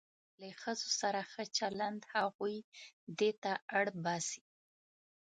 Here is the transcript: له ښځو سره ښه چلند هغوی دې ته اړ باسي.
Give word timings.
له 0.39 0.49
ښځو 0.61 0.89
سره 1.01 1.19
ښه 1.31 1.43
چلند 1.57 2.01
هغوی 2.13 2.57
دې 3.19 3.31
ته 3.43 3.51
اړ 3.77 3.85
باسي. 4.03 4.43